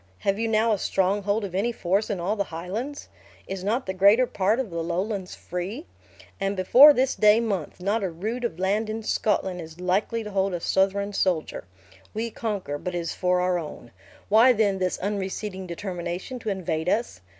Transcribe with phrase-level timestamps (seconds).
[0.21, 3.07] Have you now a stronghold of any force in all the Highlands?
[3.47, 5.85] Is not the greater part of the Lowlands free?
[6.39, 10.31] And before this day month, not a rood of land in Scotland is likely to
[10.31, 11.65] hold a Southron soldier.
[12.15, 13.91] We conquer, but it is for our own.
[14.27, 17.21] Why then this unreceding determination to invade us?